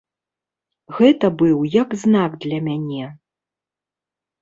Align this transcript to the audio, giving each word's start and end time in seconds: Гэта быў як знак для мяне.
Гэта 0.99 1.25
быў 1.43 1.57
як 1.83 1.89
знак 2.07 2.31
для 2.49 2.59
мяне. 2.71 3.15